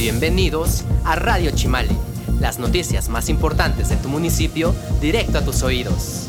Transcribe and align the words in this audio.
Bienvenidos 0.00 0.86
a 1.04 1.14
Radio 1.14 1.50
Chimali, 1.50 1.94
las 2.40 2.58
noticias 2.58 3.10
más 3.10 3.28
importantes 3.28 3.90
de 3.90 3.96
tu 3.96 4.08
municipio 4.08 4.74
directo 4.98 5.36
a 5.36 5.44
tus 5.44 5.62
oídos. 5.62 6.26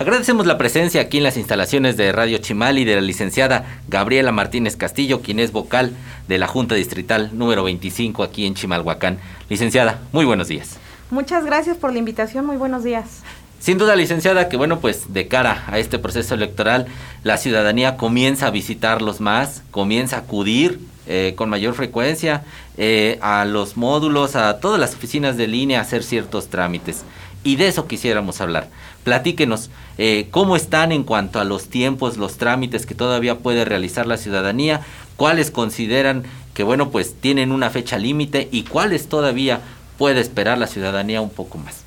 Agradecemos 0.00 0.46
la 0.46 0.58
presencia 0.58 1.00
aquí 1.00 1.18
en 1.18 1.22
las 1.22 1.36
instalaciones 1.36 1.96
de 1.96 2.10
Radio 2.10 2.38
Chimali 2.38 2.84
de 2.84 2.96
la 2.96 3.02
licenciada 3.02 3.80
Gabriela 3.86 4.32
Martínez 4.32 4.74
Castillo, 4.76 5.22
quien 5.22 5.38
es 5.38 5.52
vocal 5.52 5.92
de 6.26 6.38
la 6.38 6.48
Junta 6.48 6.74
Distrital 6.74 7.30
número 7.38 7.62
25 7.62 8.24
aquí 8.24 8.46
en 8.46 8.54
Chimalhuacán. 8.54 9.20
Licenciada, 9.48 10.00
muy 10.10 10.24
buenos 10.24 10.48
días. 10.48 10.80
Muchas 11.12 11.44
gracias 11.44 11.76
por 11.76 11.92
la 11.92 12.00
invitación, 12.00 12.44
muy 12.44 12.56
buenos 12.56 12.82
días. 12.82 13.22
Sin 13.58 13.78
duda, 13.78 13.96
licenciada, 13.96 14.48
que 14.48 14.56
bueno, 14.56 14.80
pues 14.80 15.12
de 15.14 15.26
cara 15.26 15.64
a 15.68 15.78
este 15.78 15.98
proceso 15.98 16.34
electoral, 16.34 16.86
la 17.22 17.38
ciudadanía 17.38 17.96
comienza 17.96 18.48
a 18.48 18.50
visitarlos 18.50 19.20
más, 19.20 19.62
comienza 19.70 20.16
a 20.16 20.18
acudir 20.20 20.80
eh, 21.06 21.34
con 21.36 21.50
mayor 21.50 21.74
frecuencia 21.74 22.44
eh, 22.76 23.18
a 23.22 23.44
los 23.44 23.76
módulos, 23.76 24.36
a 24.36 24.60
todas 24.60 24.80
las 24.80 24.94
oficinas 24.94 25.36
de 25.36 25.46
línea 25.46 25.78
a 25.78 25.82
hacer 25.82 26.02
ciertos 26.02 26.48
trámites. 26.48 27.04
Y 27.42 27.56
de 27.56 27.68
eso 27.68 27.86
quisiéramos 27.86 28.40
hablar. 28.40 28.68
Platíquenos 29.02 29.70
eh, 29.98 30.28
cómo 30.30 30.56
están 30.56 30.92
en 30.92 31.04
cuanto 31.04 31.40
a 31.40 31.44
los 31.44 31.68
tiempos, 31.68 32.16
los 32.16 32.38
trámites 32.38 32.86
que 32.86 32.94
todavía 32.94 33.38
puede 33.38 33.66
realizar 33.66 34.06
la 34.06 34.16
ciudadanía, 34.16 34.80
cuáles 35.16 35.50
consideran 35.50 36.24
que 36.54 36.62
bueno, 36.62 36.90
pues 36.90 37.14
tienen 37.20 37.52
una 37.52 37.68
fecha 37.68 37.98
límite 37.98 38.48
y 38.50 38.62
cuáles 38.62 39.08
todavía 39.08 39.60
puede 39.98 40.20
esperar 40.20 40.56
la 40.56 40.66
ciudadanía 40.66 41.20
un 41.20 41.30
poco 41.30 41.58
más. 41.58 41.84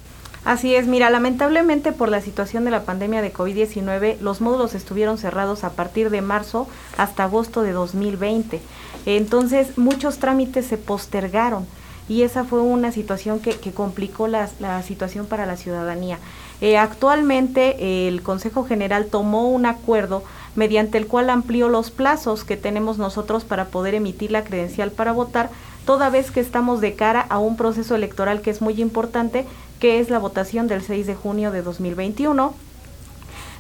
Así 0.48 0.74
es, 0.76 0.88
mira, 0.88 1.10
lamentablemente 1.10 1.92
por 1.92 2.08
la 2.08 2.22
situación 2.22 2.64
de 2.64 2.72
la 2.72 2.84
pandemia 2.84 3.22
de 3.22 3.34
COVID-19, 3.34 4.18
los 4.22 4.40
módulos 4.40 4.76
estuvieron 4.76 5.18
cerrados 5.18 5.66
a 5.66 5.72
partir 5.72 6.10
de 6.10 6.22
marzo 6.22 6.70
hasta 6.98 7.26
agosto 7.26 7.64
de 7.64 7.74
2020. 7.74 8.62
Entonces, 9.06 9.78
muchos 9.78 10.20
trámites 10.20 10.66
se 10.66 10.78
postergaron 10.78 11.68
y 12.08 12.22
esa 12.22 12.46
fue 12.46 12.62
una 12.62 12.94
situación 12.94 13.42
que, 13.42 13.58
complicó 13.74 14.30
la, 14.30 14.48
situación 14.84 15.26
para 15.26 15.46
la 15.46 15.58
ciudadanía. 15.58 16.18
Eh, 16.62 16.78
actualmente 16.78 18.08
el 18.08 18.22
Consejo 18.24 18.64
General 18.64 19.08
tomó 19.08 19.50
un 19.50 19.66
acuerdo 19.66 20.24
mediante 20.56 20.98
el 20.98 21.08
cual 21.08 21.30
amplió 21.30 21.68
los 21.68 21.92
plazos 21.92 22.46
que 22.46 22.56
tenemos 22.56 22.98
nosotros 22.98 23.44
para 23.44 23.66
poder 23.66 23.96
emitir 23.96 24.32
la 24.32 24.46
credencial 24.46 24.92
para 24.92 25.12
votar, 25.12 25.50
toda 25.86 26.10
vez 26.10 26.32
que 26.32 26.40
estamos 26.40 26.80
de 26.80 26.96
cara 26.96 27.26
a 27.30 27.38
un 27.38 27.58
proceso 27.58 27.96
electoral 27.96 28.42
que 28.42 28.50
es 28.50 28.62
muy 28.62 28.82
importante, 28.82 29.46
que 29.80 30.00
es 30.00 30.10
la 30.10 30.20
votación 30.20 30.68
del 30.68 30.82
6 30.82 31.08
de 31.08 31.16
junio 31.16 31.52
de 31.52 31.62
2021. 31.62 32.54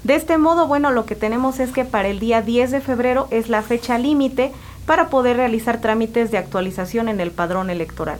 De 0.03 0.15
este 0.15 0.37
modo, 0.37 0.67
bueno, 0.67 0.91
lo 0.91 1.05
que 1.05 1.15
tenemos 1.15 1.59
es 1.59 1.71
que 1.71 1.85
para 1.85 2.07
el 2.07 2.19
día 2.19 2.41
10 2.41 2.71
de 2.71 2.81
febrero 2.81 3.27
es 3.31 3.49
la 3.49 3.61
fecha 3.61 3.97
límite 3.97 4.51
para 4.85 5.09
poder 5.09 5.37
realizar 5.37 5.81
trámites 5.81 6.31
de 6.31 6.37
actualización 6.37 7.09
en 7.09 7.19
el 7.19 7.31
padrón 7.31 7.69
electoral. 7.69 8.19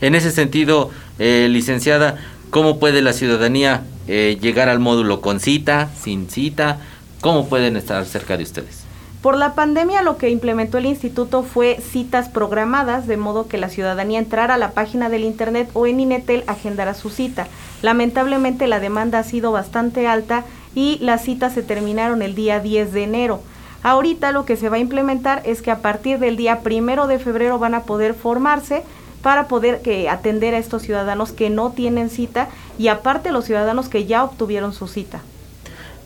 En 0.00 0.14
ese 0.14 0.30
sentido, 0.30 0.90
eh, 1.18 1.48
licenciada, 1.50 2.18
¿cómo 2.50 2.78
puede 2.78 3.02
la 3.02 3.12
ciudadanía 3.12 3.84
eh, 4.06 4.38
llegar 4.40 4.68
al 4.68 4.80
módulo 4.80 5.20
con 5.20 5.40
cita, 5.40 5.90
sin 6.00 6.28
cita? 6.28 6.78
¿Cómo 7.20 7.48
pueden 7.48 7.76
estar 7.76 8.04
cerca 8.06 8.36
de 8.36 8.44
ustedes? 8.44 8.89
Por 9.22 9.36
la 9.36 9.54
pandemia 9.54 10.00
lo 10.00 10.16
que 10.16 10.30
implementó 10.30 10.78
el 10.78 10.86
instituto 10.86 11.42
fue 11.42 11.78
citas 11.80 12.30
programadas, 12.30 13.06
de 13.06 13.18
modo 13.18 13.48
que 13.48 13.58
la 13.58 13.68
ciudadanía 13.68 14.18
entrara 14.18 14.54
a 14.54 14.58
la 14.58 14.70
página 14.70 15.10
del 15.10 15.24
Internet 15.24 15.68
o 15.74 15.86
en 15.86 16.00
Inetel 16.00 16.42
agendara 16.46 16.94
su 16.94 17.10
cita. 17.10 17.46
Lamentablemente 17.82 18.66
la 18.66 18.80
demanda 18.80 19.18
ha 19.18 19.24
sido 19.24 19.52
bastante 19.52 20.06
alta 20.06 20.44
y 20.74 20.98
las 21.02 21.22
citas 21.22 21.52
se 21.52 21.62
terminaron 21.62 22.22
el 22.22 22.34
día 22.34 22.60
10 22.60 22.94
de 22.94 23.04
enero. 23.04 23.42
Ahorita 23.82 24.32
lo 24.32 24.46
que 24.46 24.56
se 24.56 24.70
va 24.70 24.76
a 24.76 24.80
implementar 24.80 25.42
es 25.44 25.60
que 25.60 25.70
a 25.70 25.80
partir 25.80 26.18
del 26.18 26.38
día 26.38 26.60
primero 26.60 27.06
de 27.06 27.18
febrero 27.18 27.58
van 27.58 27.74
a 27.74 27.82
poder 27.82 28.14
formarse 28.14 28.84
para 29.20 29.48
poder 29.48 29.82
que 29.82 30.08
atender 30.08 30.54
a 30.54 30.58
estos 30.58 30.80
ciudadanos 30.80 31.32
que 31.32 31.50
no 31.50 31.72
tienen 31.72 32.08
cita 32.08 32.48
y 32.78 32.88
aparte 32.88 33.32
los 33.32 33.44
ciudadanos 33.44 33.90
que 33.90 34.06
ya 34.06 34.24
obtuvieron 34.24 34.72
su 34.72 34.88
cita. 34.88 35.20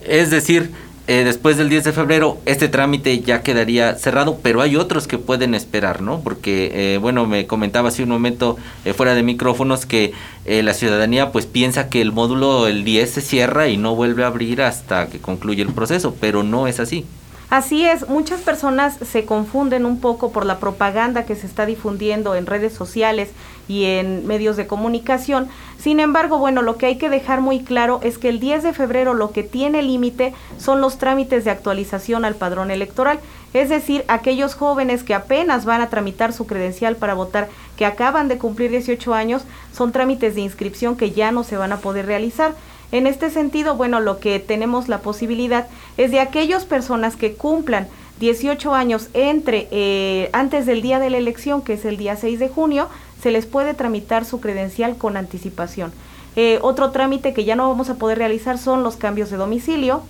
Es 0.01 0.31
decir, 0.31 0.71
eh, 1.07 1.23
después 1.23 1.57
del 1.57 1.69
10 1.69 1.83
de 1.83 1.91
febrero 1.91 2.39
este 2.45 2.67
trámite 2.67 3.19
ya 3.19 3.43
quedaría 3.43 3.95
cerrado, 3.95 4.39
pero 4.41 4.61
hay 4.61 4.75
otros 4.75 5.07
que 5.07 5.19
pueden 5.19 5.53
esperar, 5.53 6.01
¿no? 6.01 6.21
Porque, 6.21 6.71
eh, 6.73 6.97
bueno, 6.97 7.27
me 7.27 7.45
comentaba 7.45 7.89
hace 7.89 8.01
un 8.01 8.09
momento 8.09 8.57
eh, 8.85 8.93
fuera 8.93 9.13
de 9.13 9.21
micrófonos 9.21 9.85
que 9.85 10.13
la 10.45 10.75
ciudadanía 10.75 11.31
pues 11.31 11.47
piensa 11.47 11.89
que 11.89 12.01
el 12.01 12.11
módulo 12.11 12.67
el 12.67 12.83
10 12.83 13.09
se 13.09 13.21
cierra 13.21 13.67
y 13.67 13.77
no 13.77 13.95
vuelve 13.95 14.23
a 14.23 14.27
abrir 14.27 14.61
hasta 14.61 15.07
que 15.07 15.17
concluye 15.17 15.63
el 15.63 15.73
proceso, 15.73 16.15
pero 16.19 16.43
no 16.43 16.67
es 16.67 16.79
así. 16.79 17.03
Así 17.49 17.85
es, 17.85 18.09
muchas 18.09 18.41
personas 18.41 18.97
se 18.97 19.25
confunden 19.25 19.85
un 19.85 19.99
poco 19.99 20.31
por 20.31 20.45
la 20.45 20.59
propaganda 20.59 21.25
que 21.25 21.35
se 21.35 21.45
está 21.45 21.65
difundiendo 21.65 22.33
en 22.35 22.47
redes 22.47 22.73
sociales 22.73 23.29
y 23.67 23.85
en 23.85 24.25
medios 24.25 24.57
de 24.57 24.67
comunicación. 24.67 25.47
Sin 25.77 25.99
embargo, 25.99 26.39
bueno, 26.39 26.63
lo 26.63 26.77
que 26.77 26.87
hay 26.87 26.97
que 26.97 27.09
dejar 27.09 27.41
muy 27.41 27.63
claro 27.63 27.99
es 28.03 28.17
que 28.17 28.29
el 28.29 28.39
10 28.39 28.63
de 28.63 28.73
febrero 28.73 29.13
lo 29.13 29.31
que 29.31 29.43
tiene 29.43 29.83
límite 29.83 30.33
son 30.57 30.81
los 30.81 30.97
trámites 30.97 31.45
de 31.45 31.51
actualización 31.51 32.25
al 32.25 32.35
padrón 32.35 32.71
electoral, 32.71 33.19
es 33.53 33.69
decir, 33.69 34.03
aquellos 34.07 34.55
jóvenes 34.55 35.03
que 35.03 35.13
apenas 35.13 35.65
van 35.65 35.81
a 35.81 35.89
tramitar 35.89 36.33
su 36.33 36.47
credencial 36.47 36.95
para 36.95 37.13
votar, 37.13 37.47
que 37.77 37.85
acaban 37.85 38.27
de 38.27 38.37
cumplir 38.37 38.71
18 38.71 39.13
años, 39.13 39.43
son 39.71 39.91
trámites 39.91 40.35
de 40.35 40.41
inscripción 40.41 40.97
que 40.97 41.11
ya 41.11 41.31
no 41.31 41.43
se 41.43 41.57
van 41.57 41.71
a 41.71 41.77
poder 41.77 42.05
realizar. 42.05 42.53
En 42.95 43.07
este 43.07 43.29
sentido, 43.29 43.75
bueno, 43.75 43.99
lo 43.99 44.21
que 44.21 44.39
tenemos 44.39 44.87
la 44.87 45.01
posibilidad 45.01 45.67
es 45.97 46.11
de 46.11 46.21
aquellas 46.21 46.63
personas 46.63 47.17
que 47.17 47.33
cumplan 47.33 47.89
18 48.21 48.73
años 48.73 49.09
entre 49.13 49.67
eh, 49.71 50.29
antes 50.31 50.65
del 50.65 50.81
día 50.81 50.97
de 50.99 51.09
la 51.09 51.17
elección, 51.17 51.61
que 51.61 51.73
es 51.73 51.83
el 51.83 51.97
día 51.97 52.15
6 52.15 52.39
de 52.39 52.47
junio, 52.47 52.87
se 53.21 53.31
les 53.31 53.47
puede 53.47 53.73
tramitar 53.73 54.23
su 54.23 54.39
credencial 54.39 54.95
con 54.95 55.17
anticipación. 55.17 55.91
Eh, 56.37 56.59
otro 56.61 56.91
trámite 56.91 57.33
que 57.33 57.43
ya 57.43 57.57
no 57.57 57.67
vamos 57.67 57.89
a 57.89 57.95
poder 57.95 58.17
realizar 58.17 58.57
son 58.57 58.81
los 58.81 58.95
cambios 58.95 59.29
de 59.29 59.35
domicilio 59.35 60.01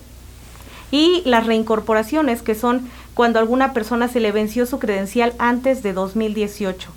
y 0.92 1.24
las 1.26 1.48
reincorporaciones, 1.48 2.44
que 2.44 2.54
son 2.54 2.88
cuando 3.16 3.40
alguna 3.40 3.74
persona 3.74 4.10
se 4.10 4.20
le 4.20 4.32
venció 4.32 4.68
su 4.68 4.78
credencial 4.78 5.34
antes 5.40 5.82
de 5.82 5.94
2018. 5.94 6.92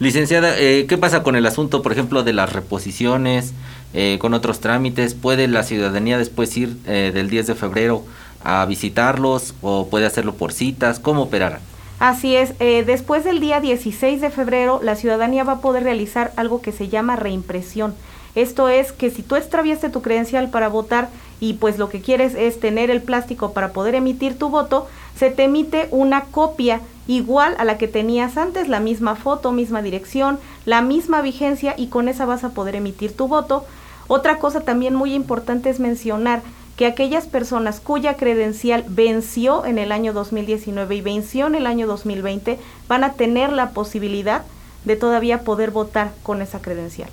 Licenciada, 0.00 0.58
eh, 0.58 0.86
¿qué 0.88 0.98
pasa 0.98 1.22
con 1.22 1.36
el 1.36 1.46
asunto, 1.46 1.80
por 1.80 1.92
ejemplo, 1.92 2.24
de 2.24 2.32
las 2.32 2.52
reposiciones, 2.52 3.52
eh, 3.94 4.18
con 4.20 4.34
otros 4.34 4.60
trámites? 4.60 5.14
¿Puede 5.14 5.48
la 5.48 5.62
ciudadanía 5.62 6.18
después 6.18 6.56
ir 6.56 6.76
eh, 6.86 7.10
del 7.12 7.30
10 7.30 7.48
de 7.48 7.54
febrero 7.54 8.04
a 8.44 8.64
visitarlos 8.66 9.54
o 9.62 9.88
puede 9.88 10.06
hacerlo 10.06 10.34
por 10.34 10.52
citas? 10.52 10.98
¿Cómo 10.98 11.22
operará? 11.22 11.60
Así 11.98 12.36
es, 12.36 12.56
después 12.58 13.24
del 13.24 13.40
día 13.40 13.60
16 13.60 14.20
de 14.20 14.30
febrero 14.30 14.78
la 14.84 14.94
ciudadanía 14.94 15.42
va 15.42 15.54
a 15.54 15.60
poder 15.60 15.82
realizar 15.82 16.32
algo 16.36 16.62
que 16.62 16.70
se 16.70 16.88
llama 16.88 17.16
reimpresión. 17.16 17.92
Esto 18.36 18.68
es 18.68 18.92
que 18.92 19.10
si 19.10 19.22
tú 19.22 19.34
extraviaste 19.34 19.90
tu 19.90 20.00
credencial 20.00 20.48
para 20.48 20.68
votar 20.68 21.08
y 21.40 21.54
pues 21.54 21.76
lo 21.76 21.88
que 21.88 22.00
quieres 22.00 22.36
es 22.36 22.60
tener 22.60 22.88
el 22.88 23.02
plástico 23.02 23.52
para 23.52 23.72
poder 23.72 23.96
emitir 23.96 24.38
tu 24.38 24.48
voto, 24.48 24.86
se 25.16 25.30
te 25.30 25.44
emite 25.44 25.88
una 25.90 26.22
copia 26.22 26.80
igual 27.08 27.56
a 27.58 27.64
la 27.64 27.78
que 27.78 27.88
tenías 27.88 28.36
antes, 28.36 28.68
la 28.68 28.80
misma 28.80 29.16
foto, 29.16 29.50
misma 29.50 29.82
dirección, 29.82 30.38
la 30.66 30.82
misma 30.82 31.22
vigencia 31.22 31.74
y 31.76 31.88
con 31.88 32.08
esa 32.08 32.26
vas 32.26 32.44
a 32.44 32.50
poder 32.50 32.76
emitir 32.76 33.16
tu 33.16 33.26
voto. 33.26 33.64
Otra 34.08 34.38
cosa 34.38 34.62
también 34.62 34.94
muy 34.94 35.14
importante 35.14 35.70
es 35.70 35.80
mencionar 35.80 36.42
que 36.76 36.86
aquellas 36.86 37.26
personas 37.26 37.80
cuya 37.80 38.16
credencial 38.16 38.84
venció 38.88 39.66
en 39.66 39.78
el 39.78 39.92
año 39.92 40.12
2019 40.12 40.96
y 40.96 41.00
venció 41.00 41.46
en 41.46 41.54
el 41.54 41.66
año 41.66 41.86
2020 41.86 42.58
van 42.88 43.04
a 43.04 43.12
tener 43.12 43.52
la 43.52 43.70
posibilidad 43.70 44.42
de 44.84 44.96
todavía 44.96 45.42
poder 45.42 45.70
votar 45.70 46.12
con 46.22 46.40
esa 46.40 46.60
credencial. 46.62 47.10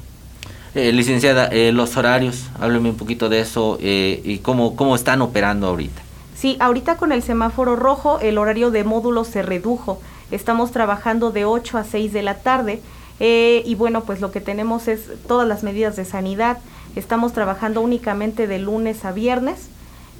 Eh, 0.75 0.91
licenciada, 0.91 1.47
eh, 1.47 1.71
los 1.71 1.97
horarios, 1.97 2.43
hábleme 2.59 2.89
un 2.89 2.97
poquito 2.97 3.27
de 3.27 3.39
eso 3.39 3.77
eh, 3.81 4.21
y 4.23 4.39
cómo, 4.39 4.75
cómo 4.75 4.95
están 4.95 5.21
operando 5.21 5.67
ahorita. 5.67 6.01
Sí, 6.35 6.57
ahorita 6.59 6.97
con 6.97 7.11
el 7.11 7.23
semáforo 7.23 7.75
rojo 7.75 8.19
el 8.19 8.37
horario 8.37 8.69
de 8.71 8.83
módulos 8.83 9.27
se 9.29 9.41
redujo. 9.41 9.99
Estamos 10.31 10.71
trabajando 10.71 11.31
de 11.31 11.45
8 11.45 11.77
a 11.77 11.83
6 11.83 12.13
de 12.13 12.21
la 12.21 12.35
tarde 12.35 12.81
eh, 13.19 13.63
y 13.65 13.75
bueno, 13.75 14.03
pues 14.03 14.21
lo 14.21 14.31
que 14.31 14.41
tenemos 14.41 14.87
es 14.87 15.09
todas 15.27 15.47
las 15.47 15.63
medidas 15.63 15.95
de 15.95 16.05
sanidad. 16.05 16.57
Estamos 16.95 17.33
trabajando 17.33 17.81
únicamente 17.81 18.47
de 18.47 18.59
lunes 18.59 19.05
a 19.05 19.11
viernes 19.11 19.69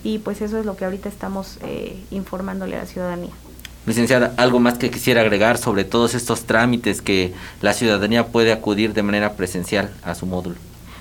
y 0.03 0.19
pues 0.19 0.41
eso 0.41 0.57
es 0.57 0.65
lo 0.65 0.75
que 0.75 0.85
ahorita 0.85 1.09
estamos 1.09 1.57
eh, 1.63 1.97
informándole 2.11 2.75
a 2.75 2.79
la 2.79 2.85
ciudadanía. 2.85 3.31
Licenciada, 3.85 4.33
¿algo 4.37 4.59
más 4.59 4.77
que 4.77 4.89
quisiera 4.89 5.21
agregar 5.21 5.57
sobre 5.57 5.83
todos 5.83 6.15
estos 6.15 6.45
trámites 6.45 7.01
que 7.01 7.33
la 7.61 7.73
ciudadanía 7.73 8.27
puede 8.27 8.51
acudir 8.51 8.93
de 8.93 9.03
manera 9.03 9.33
presencial 9.33 9.91
a 10.03 10.15
su 10.15 10.25
módulo? 10.25 10.55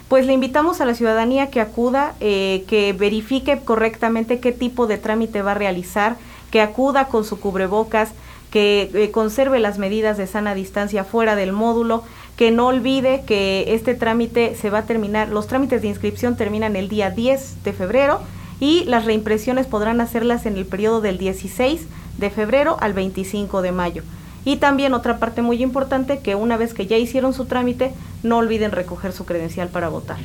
pues 0.08 0.26
le 0.26 0.32
invitamos 0.32 0.80
a 0.80 0.84
la 0.84 0.94
ciudadanía 0.94 1.50
que 1.50 1.60
acuda, 1.60 2.14
eh, 2.20 2.64
que 2.68 2.92
verifique 2.92 3.58
correctamente 3.64 4.38
qué 4.38 4.52
tipo 4.52 4.86
de 4.86 4.98
trámite 4.98 5.42
va 5.42 5.52
a 5.52 5.54
realizar, 5.54 6.16
que 6.50 6.60
acuda 6.60 7.06
con 7.06 7.24
su 7.24 7.40
cubrebocas, 7.40 8.10
que 8.50 8.90
eh, 8.94 9.10
conserve 9.10 9.58
las 9.58 9.78
medidas 9.78 10.16
de 10.16 10.26
sana 10.26 10.54
distancia 10.54 11.04
fuera 11.04 11.34
del 11.34 11.52
módulo, 11.52 12.04
que 12.36 12.50
no 12.50 12.66
olvide 12.66 13.22
que 13.26 13.74
este 13.74 13.94
trámite 13.94 14.56
se 14.56 14.70
va 14.70 14.78
a 14.78 14.86
terminar, 14.86 15.28
los 15.28 15.46
trámites 15.46 15.82
de 15.82 15.88
inscripción 15.88 16.36
terminan 16.36 16.76
el 16.76 16.88
día 16.88 17.10
10 17.10 17.62
de 17.64 17.72
febrero 17.72 18.20
y 18.60 18.84
las 18.84 19.04
reimpresiones 19.04 19.66
podrán 19.66 20.00
hacerlas 20.00 20.46
en 20.46 20.56
el 20.56 20.66
periodo 20.66 21.00
del 21.00 21.18
16 21.18 21.82
de 22.18 22.30
febrero 22.30 22.76
al 22.80 22.92
25 22.92 23.62
de 23.62 23.72
mayo. 23.72 24.02
Y 24.44 24.56
también 24.56 24.94
otra 24.94 25.18
parte 25.18 25.42
muy 25.42 25.62
importante, 25.62 26.18
que 26.18 26.34
una 26.34 26.56
vez 26.56 26.74
que 26.74 26.86
ya 26.86 26.98
hicieron 26.98 27.32
su 27.32 27.46
trámite, 27.46 27.92
no 28.22 28.38
olviden 28.38 28.72
recoger 28.72 29.12
su 29.12 29.24
credencial 29.24 29.68
para 29.68 29.88
votar. 29.88 30.18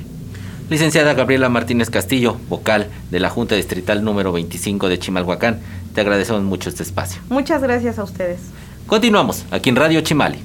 Licenciada 0.69 1.13
Gabriela 1.13 1.49
Martínez 1.49 1.89
Castillo, 1.89 2.37
vocal 2.47 2.89
de 3.09 3.19
la 3.19 3.29
Junta 3.29 3.55
Distrital 3.55 4.03
número 4.03 4.31
25 4.31 4.89
de 4.89 4.99
Chimalhuacán, 4.99 5.59
te 5.95 6.01
agradecemos 6.01 6.43
mucho 6.43 6.69
este 6.69 6.83
espacio. 6.83 7.21
Muchas 7.29 7.61
gracias 7.61 7.97
a 7.97 8.03
ustedes. 8.03 8.39
Continuamos 8.85 9.45
aquí 9.51 9.69
en 9.69 9.77
Radio 9.77 10.01
Chimali. 10.01 10.39